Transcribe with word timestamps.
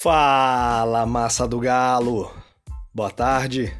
Fala, 0.00 1.04
massa 1.04 1.44
do 1.44 1.58
galo! 1.58 2.32
Boa 2.94 3.10
tarde! 3.10 3.76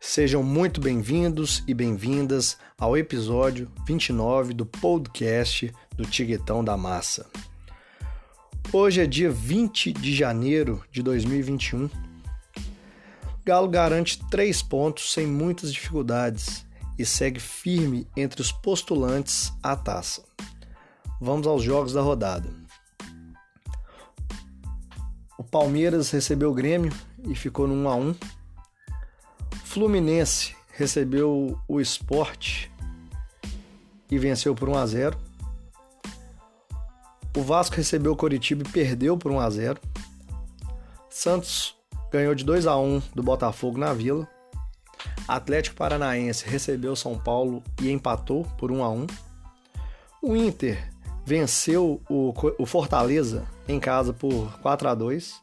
Sejam 0.00 0.42
muito 0.42 0.80
bem-vindos 0.80 1.62
e 1.68 1.74
bem-vindas 1.74 2.56
ao 2.78 2.96
episódio 2.96 3.70
29 3.86 4.54
do 4.54 4.64
podcast 4.64 5.70
do 5.94 6.06
Tiguetão 6.06 6.64
da 6.64 6.74
Massa. 6.74 7.26
Hoje 8.72 9.02
é 9.02 9.06
dia 9.06 9.30
20 9.30 9.92
de 9.92 10.14
janeiro 10.14 10.82
de 10.90 11.02
2021. 11.02 11.84
O 11.84 11.90
Galo 13.44 13.68
garante 13.68 14.18
três 14.30 14.62
pontos 14.62 15.12
sem 15.12 15.26
muitas 15.26 15.70
dificuldades 15.70 16.64
e 16.98 17.04
segue 17.04 17.40
firme 17.40 18.08
entre 18.16 18.40
os 18.40 18.50
postulantes 18.50 19.52
à 19.62 19.76
taça. 19.76 20.24
Vamos 21.20 21.46
aos 21.46 21.62
jogos 21.62 21.92
da 21.92 22.00
rodada. 22.00 22.67
Palmeiras 25.50 26.10
recebeu 26.10 26.50
o 26.50 26.54
Grêmio 26.54 26.92
e 27.24 27.34
ficou 27.34 27.66
no 27.66 27.74
1 27.74 27.88
a 27.88 27.96
1. 27.96 28.14
Fluminense 29.64 30.54
recebeu 30.72 31.58
o 31.66 31.80
Sport 31.80 32.66
e 34.10 34.18
venceu 34.18 34.54
por 34.54 34.68
1 34.68 34.76
a 34.76 34.86
0. 34.86 35.18
O 37.36 37.42
Vasco 37.42 37.76
recebeu 37.76 38.12
o 38.12 38.16
Coritiba 38.16 38.62
e 38.62 38.72
perdeu 38.72 39.16
por 39.16 39.32
1 39.32 39.40
a 39.40 39.50
0. 39.50 39.80
Santos 41.08 41.74
ganhou 42.10 42.34
de 42.34 42.44
2 42.44 42.66
a 42.66 42.76
1 42.76 43.02
do 43.14 43.22
Botafogo 43.22 43.78
na 43.78 43.92
Vila. 43.92 44.28
Atlético 45.26 45.76
Paranaense 45.76 46.48
recebeu 46.48 46.94
São 46.96 47.18
Paulo 47.18 47.62
e 47.80 47.90
empatou 47.90 48.44
por 48.56 48.70
1 48.70 48.82
a 48.82 48.90
1. 48.90 49.06
O 50.22 50.36
Inter 50.36 50.90
venceu 51.28 52.00
o, 52.08 52.32
o 52.58 52.64
Fortaleza 52.64 53.46
em 53.68 53.78
casa 53.78 54.14
por 54.14 54.58
4 54.60 54.88
a 54.88 54.94
2. 54.94 55.34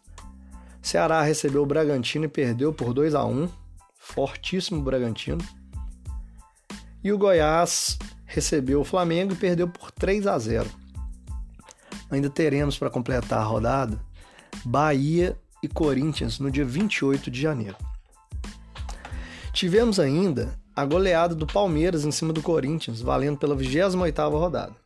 Ceará 0.81 1.21
recebeu 1.21 1.61
o 1.61 1.65
Bragantino 1.65 2.25
e 2.25 2.27
perdeu 2.27 2.73
por 2.73 2.91
2 2.91 3.13
a 3.13 3.23
1. 3.23 3.47
Fortíssimo 3.95 4.81
Bragantino. 4.81 5.45
E 7.03 7.13
o 7.13 7.19
Goiás 7.19 7.99
recebeu 8.25 8.81
o 8.81 8.83
Flamengo 8.83 9.33
e 9.33 9.35
perdeu 9.35 9.67
por 9.67 9.91
3 9.91 10.25
a 10.25 10.39
0. 10.39 10.67
Ainda 12.09 12.31
teremos 12.31 12.79
para 12.79 12.89
completar 12.89 13.39
a 13.39 13.43
rodada 13.43 13.99
Bahia 14.63 15.37
e 15.61 15.67
Corinthians 15.67 16.39
no 16.39 16.49
dia 16.49 16.65
28 16.65 17.29
de 17.29 17.39
janeiro. 17.39 17.77
Tivemos 19.53 19.99
ainda 19.99 20.59
a 20.75 20.83
goleada 20.83 21.35
do 21.35 21.45
Palmeiras 21.45 22.05
em 22.05 22.11
cima 22.11 22.33
do 22.33 22.41
Corinthians, 22.41 23.01
valendo 23.01 23.37
pela 23.37 23.55
28ª 23.55 24.31
rodada. 24.31 24.84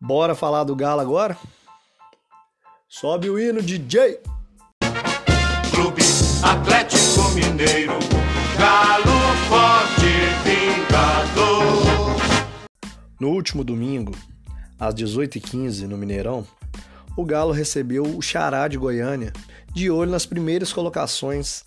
Bora 0.00 0.34
falar 0.34 0.64
do 0.64 0.76
Galo 0.76 1.00
agora? 1.00 1.38
Sobe 2.86 3.30
o 3.30 3.38
hino, 3.38 3.62
DJ! 3.62 4.20
Clube 5.74 6.02
Atlético 6.42 7.30
Mineiro, 7.34 7.94
Galo 8.58 9.16
Forte 9.48 10.06
Vingador. 10.44 11.86
No 13.18 13.30
último 13.30 13.64
domingo, 13.64 14.12
às 14.78 14.94
18h15, 14.94 15.86
no 15.86 15.96
Mineirão, 15.96 16.46
o 17.16 17.24
Galo 17.24 17.52
recebeu 17.52 18.02
o 18.02 18.20
Xará 18.20 18.68
de 18.68 18.76
Goiânia, 18.76 19.32
de 19.72 19.90
olho 19.90 20.10
nas 20.10 20.26
primeiras 20.26 20.74
colocações 20.74 21.64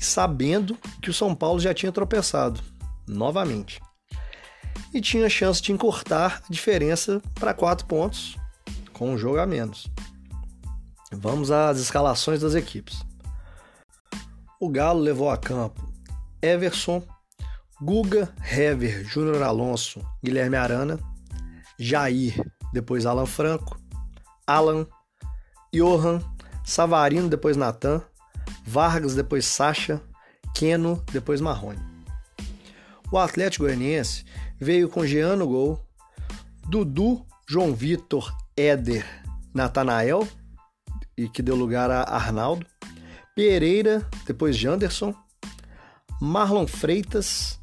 e 0.00 0.04
sabendo 0.04 0.76
que 1.00 1.08
o 1.08 1.14
São 1.14 1.32
Paulo 1.36 1.60
já 1.60 1.72
tinha 1.72 1.92
tropeçado, 1.92 2.60
novamente 3.06 3.80
e 4.94 5.00
tinha 5.00 5.28
chance 5.28 5.60
de 5.60 5.72
encurtar 5.72 6.40
a 6.48 6.52
diferença 6.52 7.20
para 7.34 7.52
quatro 7.52 7.84
pontos 7.84 8.38
com 8.92 9.12
um 9.12 9.18
jogo 9.18 9.40
a 9.40 9.46
menos. 9.46 9.90
Vamos 11.12 11.50
às 11.50 11.80
escalações 11.80 12.40
das 12.40 12.54
equipes. 12.54 13.04
O 14.60 14.68
Galo 14.68 15.00
levou 15.00 15.28
a 15.28 15.36
campo 15.36 15.92
Everson, 16.40 17.02
Guga, 17.82 18.32
Hever, 18.40 19.04
Júnior 19.04 19.42
Alonso, 19.42 20.00
Guilherme 20.22 20.56
Arana, 20.56 20.98
Jair, 21.76 22.40
depois 22.72 23.04
Alan 23.04 23.26
Franco, 23.26 23.76
Alan, 24.46 24.86
Johan, 25.74 26.22
Savarino, 26.64 27.28
depois 27.28 27.56
Natan, 27.56 28.00
Vargas, 28.64 29.16
depois 29.16 29.44
Sacha, 29.44 30.00
Keno, 30.54 31.02
depois 31.12 31.40
Marrone. 31.40 31.82
O 33.10 33.18
Atlético 33.18 33.64
Goianiense 33.64 34.24
veio 34.60 34.88
com 34.88 35.06
Jean 35.06 35.36
no 35.36 35.46
gol, 35.46 35.80
Dudu, 36.68 37.24
João 37.48 37.74
Vitor, 37.74 38.34
Éder, 38.56 39.04
Natanael, 39.52 40.26
e 41.16 41.28
que 41.28 41.42
deu 41.42 41.54
lugar 41.54 41.90
a 41.90 42.02
Arnaldo, 42.02 42.66
Pereira, 43.34 44.08
depois 44.26 44.56
Janderson, 44.56 45.14
Marlon 46.20 46.66
Freitas, 46.66 47.58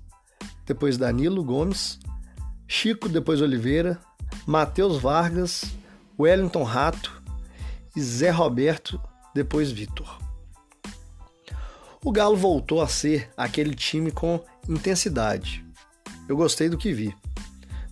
depois 0.66 0.98
Danilo 0.98 1.44
Gomes, 1.44 2.00
Chico, 2.68 3.10
depois 3.10 3.42
Oliveira, 3.42 4.00
Matheus 4.46 5.02
Vargas, 5.02 5.66
Wellington 6.18 6.64
Rato 6.64 7.22
e 7.96 8.02
Zé 8.02 8.30
Roberto, 8.30 9.02
depois 9.34 9.72
Vitor. 9.72 10.20
O 12.04 12.12
Galo 12.12 12.36
voltou 12.36 12.82
a 12.82 12.88
ser 12.88 13.30
aquele 13.36 13.76
time 13.76 14.12
com 14.12 14.44
intensidade, 14.68 15.66
eu 16.28 16.36
gostei 16.36 16.70
do 16.70 16.78
que 16.78 16.94
vi. 16.94 17.16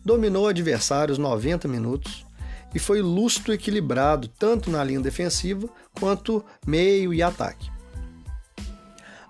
Dominou 0.03 0.47
adversários 0.47 1.17
90 1.17 1.67
minutos 1.67 2.25
e 2.73 2.79
foi 2.79 3.01
lustro 3.01 3.53
equilibrado 3.53 4.28
tanto 4.28 4.69
na 4.69 4.84
linha 4.84 5.00
defensiva 5.00 5.67
quanto 6.00 6.44
meio 6.66 7.13
e 7.13 7.22
ataque. 7.22 7.69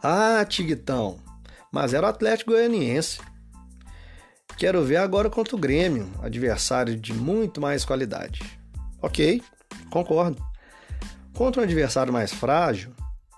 Ah, 0.02 0.46
Tiguitão, 0.46 1.20
mas 1.72 1.94
era 1.94 2.08
o 2.08 2.10
Atlético 2.10 2.52
Goianiense. 2.52 3.20
Quero 4.58 4.84
ver 4.84 4.98
agora 4.98 5.30
contra 5.30 5.56
o 5.56 5.60
Grêmio, 5.60 6.10
adversário 6.22 6.96
de 6.98 7.14
muito 7.14 7.62
mais 7.62 7.86
qualidade. 7.86 8.42
Ok, 9.02 9.42
concordo. 9.90 10.44
Contra 11.34 11.62
um 11.62 11.64
adversário 11.64 12.12
mais 12.12 12.34
frágil, 12.34 12.92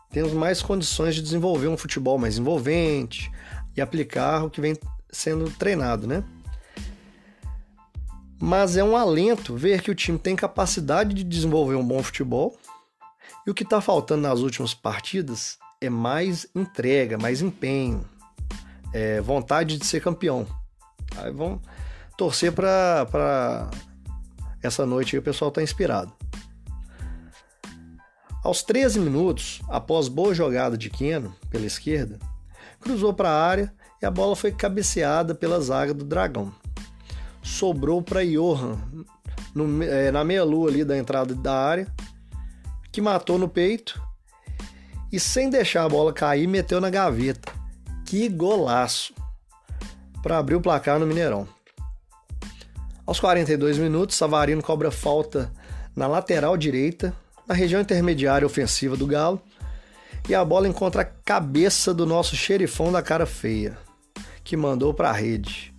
temos 0.09 0.33
mais 0.33 0.61
condições 0.61 1.15
de 1.15 1.21
desenvolver 1.21 1.67
um 1.67 1.77
futebol 1.77 2.17
mais 2.17 2.37
envolvente 2.37 3.31
e 3.77 3.81
aplicar 3.81 4.43
o 4.43 4.49
que 4.49 4.59
vem 4.59 4.75
sendo 5.11 5.49
treinado, 5.51 6.07
né? 6.07 6.23
Mas 8.39 8.75
é 8.75 8.83
um 8.83 8.95
alento 8.95 9.55
ver 9.55 9.81
que 9.81 9.91
o 9.91 9.95
time 9.95 10.17
tem 10.17 10.35
capacidade 10.35 11.13
de 11.13 11.23
desenvolver 11.23 11.75
um 11.75 11.85
bom 11.85 12.01
futebol 12.01 12.57
e 13.45 13.51
o 13.51 13.53
que 13.53 13.63
está 13.63 13.79
faltando 13.79 14.23
nas 14.23 14.39
últimas 14.39 14.73
partidas 14.73 15.59
é 15.79 15.89
mais 15.89 16.47
entrega, 16.55 17.17
mais 17.17 17.41
empenho, 17.41 18.03
é 18.93 19.21
vontade 19.21 19.77
de 19.77 19.85
ser 19.85 20.01
campeão. 20.01 20.47
Aí 21.17 21.31
vão 21.31 21.61
torcer 22.17 22.51
para 22.51 23.69
essa 24.61 24.85
noite 24.85 25.15
aí 25.15 25.19
o 25.19 25.23
pessoal 25.23 25.49
está 25.49 25.61
inspirado. 25.61 26.13
Aos 28.43 28.63
13 28.63 28.99
minutos, 28.99 29.61
após 29.69 30.07
boa 30.07 30.33
jogada 30.33 30.75
de 30.75 30.89
Keno 30.89 31.35
pela 31.49 31.65
esquerda, 31.65 32.17
cruzou 32.79 33.13
para 33.13 33.29
a 33.29 33.45
área 33.45 33.73
e 34.01 34.05
a 34.05 34.09
bola 34.09 34.35
foi 34.35 34.51
cabeceada 34.51 35.35
pela 35.35 35.61
zaga 35.61 35.93
do 35.93 36.03
Dragão. 36.03 36.51
Sobrou 37.43 38.01
para 38.01 38.25
Johan 38.25 38.79
no, 39.53 39.83
é, 39.83 40.11
na 40.11 40.23
meia-lua 40.23 40.69
ali 40.69 40.83
da 40.83 40.97
entrada 40.97 41.35
da 41.35 41.53
área, 41.53 41.87
que 42.91 42.99
matou 42.99 43.37
no 43.37 43.47
peito 43.47 44.01
e 45.11 45.19
sem 45.19 45.49
deixar 45.49 45.83
a 45.83 45.89
bola 45.89 46.11
cair, 46.11 46.47
meteu 46.47 46.81
na 46.81 46.89
gaveta. 46.89 47.51
Que 48.05 48.27
golaço! 48.27 49.13
Para 50.23 50.37
abrir 50.37 50.55
o 50.55 50.61
placar 50.61 50.99
no 50.99 51.05
Mineirão. 51.05 51.47
Aos 53.05 53.19
42 53.19 53.77
minutos, 53.77 54.15
Savarino 54.15 54.61
cobra 54.61 54.91
falta 54.91 55.51
na 55.95 56.07
lateral 56.07 56.55
direita, 56.55 57.13
na 57.47 57.53
região 57.53 57.81
intermediária 57.81 58.45
ofensiva 58.45 58.95
do 58.95 59.07
Galo, 59.07 59.41
e 60.29 60.35
a 60.35 60.45
bola 60.45 60.67
encontra 60.67 61.01
a 61.01 61.05
cabeça 61.05 61.93
do 61.93 62.05
nosso 62.05 62.35
xerifão 62.35 62.91
da 62.91 63.01
cara 63.01 63.25
feia 63.25 63.77
que 64.51 64.57
mandou 64.57 64.93
para 64.93 65.09
a 65.09 65.13
rede. 65.13 65.73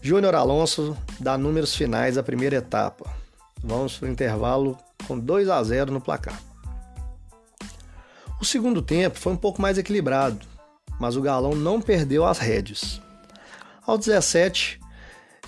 Júnior 0.00 0.34
Alonso 0.34 0.96
dá 1.20 1.36
números 1.36 1.74
finais 1.74 2.14
da 2.14 2.22
primeira 2.22 2.56
etapa. 2.56 3.04
Vamos 3.62 3.98
para 3.98 4.08
o 4.08 4.10
intervalo 4.10 4.78
com 5.06 5.18
2 5.18 5.50
a 5.50 5.62
0 5.62 5.92
no 5.92 6.00
placar. 6.00 6.40
O 8.40 8.44
segundo 8.46 8.80
tempo 8.80 9.18
foi 9.18 9.34
um 9.34 9.36
pouco 9.36 9.60
mais 9.60 9.76
equilibrado, 9.76 10.46
mas 10.98 11.14
o 11.14 11.20
Galão 11.20 11.54
não 11.54 11.78
perdeu 11.78 12.24
as 12.24 12.38
rédeas. 12.38 13.02
Aos 13.86 14.06
17, 14.06 14.80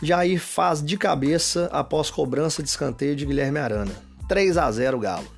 Jair 0.02 0.38
faz 0.38 0.84
de 0.84 0.98
cabeça 0.98 1.70
após 1.72 2.10
cobrança 2.10 2.62
de 2.62 2.68
escanteio 2.68 3.16
de 3.16 3.24
Guilherme 3.24 3.60
Arana. 3.60 3.94
3 4.28 4.58
a 4.58 4.70
0 4.70 4.98
Galo. 4.98 5.32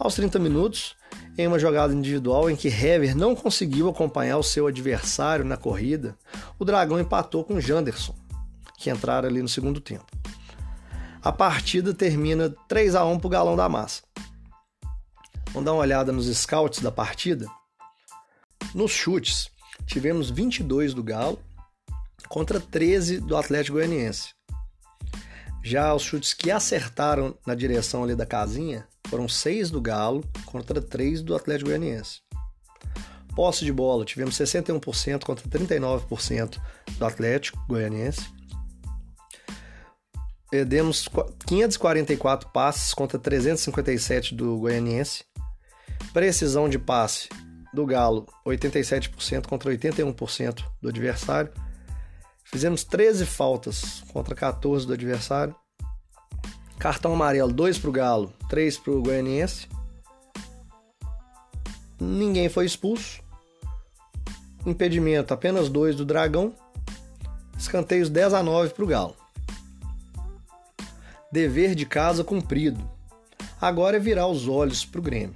Aos 0.00 0.16
30 0.16 0.40
minutos, 0.40 0.96
em 1.38 1.46
uma 1.46 1.58
jogada 1.58 1.94
individual 1.94 2.50
em 2.50 2.56
que 2.56 2.66
Hever 2.66 3.16
não 3.16 3.36
conseguiu 3.36 3.88
acompanhar 3.88 4.38
o 4.38 4.42
seu 4.42 4.66
adversário 4.66 5.44
na 5.44 5.56
corrida, 5.56 6.18
o 6.58 6.64
Dragão 6.64 6.98
empatou 6.98 7.44
com 7.44 7.60
Janderson, 7.60 8.12
que 8.76 8.90
entraram 8.90 9.28
ali 9.28 9.40
no 9.40 9.48
segundo 9.48 9.80
tempo. 9.80 10.04
a 11.22 11.30
partida 11.30 11.94
termina 11.94 12.52
3 12.66 12.96
a 12.96 13.04
1 13.04 13.20
pro 13.20 13.28
Galão 13.28 13.56
da 13.56 13.68
Massa. 13.68 14.02
Vamos 15.52 15.64
dar 15.64 15.72
uma 15.72 15.82
olhada 15.82 16.10
nos 16.10 16.26
scouts 16.26 16.80
da 16.80 16.90
partida. 16.90 17.46
Nos 18.74 18.90
chutes, 18.90 19.50
tivemos 19.86 20.30
22 20.30 20.92
do 20.92 21.02
Galo 21.02 21.38
contra 22.28 22.60
13 22.60 23.20
do 23.20 23.36
Atlético 23.36 23.76
Goianiense. 23.76 24.30
Já 25.62 25.94
os 25.94 26.02
chutes 26.02 26.34
que 26.34 26.50
acertaram 26.50 27.36
na 27.46 27.54
direção 27.54 28.04
ali 28.04 28.14
da 28.14 28.26
casinha 28.26 28.86
foram 29.08 29.28
6 29.28 29.70
do 29.70 29.80
Galo 29.80 30.24
contra 30.46 30.80
3 30.80 31.22
do 31.22 31.34
Atlético 31.34 31.70
Goianiense. 31.70 32.20
Posse 33.34 33.64
de 33.64 33.72
bola, 33.72 34.04
tivemos 34.04 34.34
61% 34.34 35.24
contra 35.24 35.48
39% 35.48 36.58
do 36.98 37.04
Atlético 37.04 37.58
Goianiense. 37.68 38.28
Demos 40.66 41.08
544 41.46 42.48
passes 42.50 42.94
contra 42.94 43.18
357 43.18 44.34
do 44.34 44.58
Goianiense. 44.58 45.24
Precisão 46.12 46.68
de 46.68 46.78
passe 46.78 47.28
do 47.72 47.84
Galo, 47.84 48.26
87% 48.46 49.46
contra 49.46 49.70
81% 49.70 50.64
do 50.80 50.88
adversário. 50.88 51.52
Fizemos 52.44 52.82
13 52.82 53.26
faltas 53.26 54.02
contra 54.10 54.34
14 54.34 54.86
do 54.86 54.94
adversário. 54.94 55.54
Cartão 56.78 57.12
amarelo, 57.12 57.52
2 57.52 57.78
para 57.78 57.90
o 57.90 57.92
Galo, 57.92 58.32
3 58.48 58.78
para 58.78 58.92
o 58.92 59.02
Goianiense. 59.02 59.68
Ninguém 62.00 62.48
foi 62.48 62.66
expulso. 62.66 63.20
Impedimento, 64.64 65.34
apenas 65.34 65.68
2 65.68 65.96
do 65.96 66.04
Dragão. 66.04 66.54
Escanteios 67.58 68.08
10 68.08 68.34
a 68.34 68.42
9 68.44 68.72
para 68.74 68.84
o 68.84 68.86
Galo. 68.86 69.16
Dever 71.32 71.74
de 71.74 71.84
casa 71.84 72.22
cumprido. 72.22 72.88
Agora 73.60 73.96
é 73.96 74.00
virar 74.00 74.28
os 74.28 74.46
olhos 74.46 74.84
para 74.84 75.00
o 75.00 75.02
Grêmio. 75.02 75.34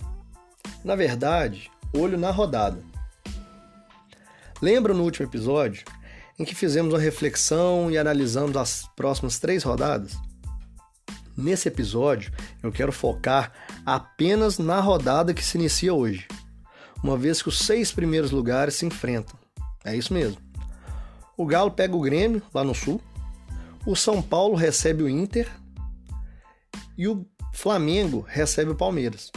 Na 0.84 0.94
verdade, 0.94 1.68
olho 1.92 2.16
na 2.16 2.30
rodada. 2.30 2.80
Lembra 4.60 4.94
no 4.94 5.02
último 5.02 5.26
episódio 5.26 5.84
em 6.38 6.44
que 6.44 6.54
fizemos 6.54 6.94
uma 6.94 7.00
reflexão 7.00 7.90
e 7.90 7.98
analisamos 7.98 8.56
as 8.56 8.88
próximas 8.94 9.40
três 9.40 9.64
rodadas? 9.64 10.16
Nesse 11.36 11.68
episódio, 11.68 12.32
eu 12.62 12.70
quero 12.70 12.92
focar 12.92 13.52
apenas 13.86 14.58
na 14.58 14.80
rodada 14.80 15.32
que 15.32 15.44
se 15.44 15.56
inicia 15.56 15.94
hoje, 15.94 16.26
uma 17.02 17.16
vez 17.16 17.40
que 17.40 17.48
os 17.48 17.58
seis 17.58 17.90
primeiros 17.90 18.30
lugares 18.30 18.74
se 18.74 18.86
enfrentam. 18.86 19.38
É 19.84 19.96
isso 19.96 20.12
mesmo. 20.12 20.38
O 21.36 21.46
Galo 21.46 21.70
pega 21.70 21.96
o 21.96 22.00
Grêmio, 22.00 22.42
lá 22.52 22.62
no 22.62 22.74
Sul, 22.74 23.00
o 23.86 23.96
São 23.96 24.22
Paulo 24.22 24.54
recebe 24.54 25.02
o 25.02 25.08
Inter 25.08 25.50
e 26.96 27.08
o 27.08 27.26
Flamengo 27.52 28.24
recebe 28.28 28.70
o 28.70 28.76
Palmeiras. 28.76 29.30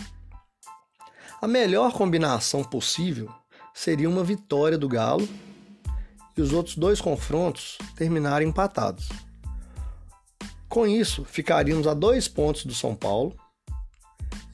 A 1.41 1.47
melhor 1.47 1.93
combinação 1.93 2.63
possível 2.63 3.29
seria 3.73 4.09
uma 4.09 4.23
vitória 4.23 4.77
do 4.77 4.87
Galo 4.87 5.27
e 6.37 6.41
os 6.41 6.51
outros 6.51 6.75
dois 6.75 6.99
confrontos 6.99 7.77
terminarem 7.95 8.49
empatados. 8.49 9.09
Com 10.75 10.85
isso, 10.85 11.23
ficaríamos 11.23 11.87
a 11.87 11.93
dois 11.93 12.27
pontos 12.27 12.65
do 12.65 12.75
São 12.75 12.93
Paulo 12.93 13.33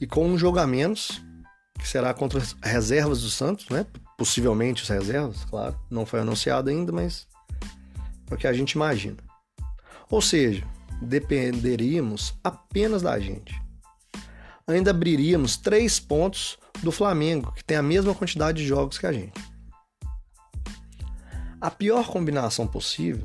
e 0.00 0.06
com 0.06 0.24
um 0.24 0.38
jogo 0.38 0.60
a 0.60 0.66
menos, 0.68 1.20
que 1.76 1.88
será 1.88 2.14
contra 2.14 2.38
as 2.38 2.54
reservas 2.62 3.22
do 3.22 3.28
Santos, 3.28 3.68
né? 3.68 3.84
Possivelmente 4.16 4.84
as 4.84 4.88
reservas, 4.88 5.44
claro. 5.46 5.76
Não 5.90 6.06
foi 6.06 6.20
anunciado 6.20 6.70
ainda, 6.70 6.92
mas 6.92 7.26
é 8.30 8.34
o 8.34 8.36
que 8.36 8.46
a 8.46 8.52
gente 8.52 8.70
imagina. 8.74 9.16
Ou 10.08 10.22
seja, 10.22 10.64
dependeríamos 11.02 12.34
apenas 12.44 13.02
da 13.02 13.18
gente. 13.18 13.60
Ainda 14.64 14.92
abriríamos 14.92 15.56
três 15.56 15.98
pontos 15.98 16.56
do 16.84 16.92
Flamengo, 16.92 17.50
que 17.50 17.64
tem 17.64 17.76
a 17.76 17.82
mesma 17.82 18.14
quantidade 18.14 18.58
de 18.58 18.68
jogos 18.68 18.96
que 18.96 19.06
a 19.08 19.12
gente. 19.12 19.42
A 21.60 21.68
pior 21.68 22.06
combinação 22.06 22.64
possível 22.64 23.24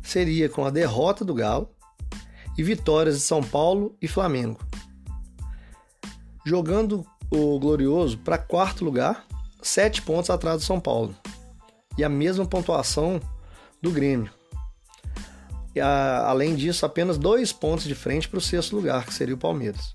seria 0.00 0.48
com 0.48 0.64
a 0.64 0.70
derrota 0.70 1.24
do 1.24 1.34
Galo 1.34 1.74
e 2.56 2.62
vitórias 2.62 3.16
de 3.16 3.22
São 3.22 3.42
Paulo 3.42 3.96
e 4.00 4.08
Flamengo, 4.08 4.60
jogando 6.44 7.06
o 7.30 7.58
Glorioso 7.58 8.18
para 8.18 8.38
quarto 8.38 8.84
lugar, 8.84 9.26
sete 9.60 10.00
pontos 10.02 10.30
atrás 10.30 10.60
do 10.60 10.64
São 10.64 10.80
Paulo, 10.80 11.14
e 11.98 12.04
a 12.04 12.08
mesma 12.08 12.46
pontuação 12.46 13.20
do 13.82 13.90
Grêmio, 13.90 14.30
e 15.74 15.80
a, 15.80 16.26
além 16.26 16.54
disso, 16.54 16.86
apenas 16.86 17.18
dois 17.18 17.52
pontos 17.52 17.84
de 17.84 17.94
frente 17.94 18.28
para 18.28 18.38
o 18.38 18.40
sexto 18.40 18.74
lugar, 18.74 19.04
que 19.04 19.12
seria 19.12 19.34
o 19.34 19.38
Palmeiras. 19.38 19.94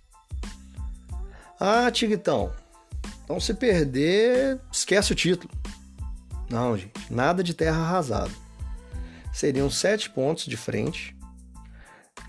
Ah, 1.60 1.90
Tiguitão, 1.90 2.52
então 3.24 3.40
se 3.40 3.54
perder, 3.54 4.60
esquece 4.72 5.12
o 5.12 5.16
título. 5.16 5.52
Não, 6.50 6.78
gente, 6.78 6.92
nada 7.10 7.42
de 7.42 7.54
terra 7.54 7.82
arrasada. 7.82 8.32
Seriam 9.32 9.70
sete 9.70 10.10
pontos 10.10 10.46
de 10.46 10.58
frente, 10.58 11.16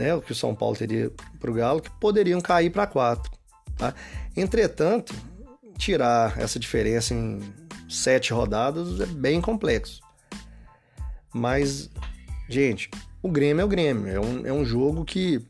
né, 0.02 0.14
o 0.14 0.20
que 0.20 0.32
o 0.32 0.34
São 0.34 0.52
Paulo 0.52 0.76
teria 0.76 1.12
para 1.38 1.50
o 1.50 1.54
Galo, 1.54 1.80
que 1.80 1.90
poderiam 2.00 2.40
cair 2.40 2.70
para 2.70 2.88
quatro. 2.88 3.30
Tá? 3.78 3.94
Entretanto, 4.36 5.14
tirar 5.78 6.38
essa 6.40 6.58
diferença 6.58 7.14
em 7.14 7.40
sete 7.88 8.32
rodadas 8.32 9.00
é 9.00 9.06
bem 9.06 9.40
complexo. 9.40 10.00
Mas, 11.32 11.88
gente, 12.48 12.90
o 13.22 13.30
Grêmio 13.30 13.62
é 13.62 13.64
o 13.64 13.68
Grêmio. 13.68 14.08
É 14.08 14.20
um, 14.20 14.46
é 14.46 14.52
um 14.52 14.64
jogo 14.64 15.04
que. 15.04 15.40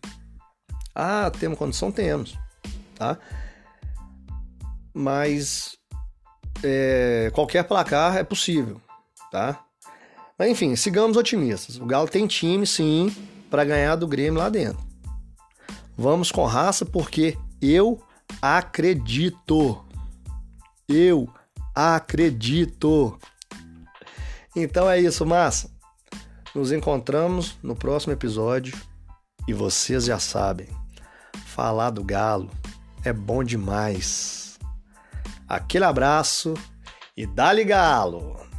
Ah, 0.94 1.32
temos 1.40 1.58
condição? 1.58 1.90
Temos. 1.90 2.38
Tá? 2.94 3.18
Mas 4.92 5.78
é, 6.62 7.30
qualquer 7.34 7.64
placar 7.64 8.18
é 8.18 8.22
possível. 8.22 8.80
Tá? 9.30 9.64
Mas 10.38 10.50
enfim, 10.50 10.76
sigamos 10.76 11.16
otimistas. 11.16 11.78
O 11.78 11.86
Galo 11.86 12.06
tem 12.06 12.26
time, 12.26 12.66
sim, 12.66 13.10
para 13.52 13.66
ganhar 13.66 13.96
do 13.96 14.08
Grêmio 14.08 14.40
lá 14.40 14.48
dentro. 14.48 14.82
Vamos 15.94 16.32
com 16.32 16.46
raça 16.46 16.86
porque 16.86 17.36
eu 17.60 18.02
acredito. 18.40 19.84
Eu 20.88 21.28
acredito. 21.74 23.18
Então 24.56 24.88
é 24.88 24.98
isso, 24.98 25.26
massa. 25.26 25.70
Nos 26.54 26.72
encontramos 26.72 27.58
no 27.62 27.76
próximo 27.76 28.14
episódio 28.14 28.74
e 29.46 29.52
vocês 29.52 30.06
já 30.06 30.18
sabem, 30.18 30.68
falar 31.44 31.90
do 31.90 32.02
galo 32.02 32.50
é 33.04 33.12
bom 33.12 33.44
demais. 33.44 34.58
Aquele 35.46 35.84
abraço 35.84 36.54
e 37.14 37.26
dá-lhe 37.26 37.64
galo! 37.64 38.51